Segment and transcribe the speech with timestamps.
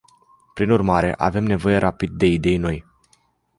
[0.53, 2.85] Prin urmare, avem nevoie rapid de idei noi.